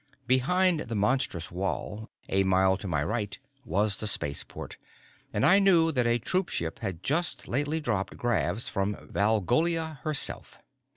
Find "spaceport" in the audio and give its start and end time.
4.07-4.77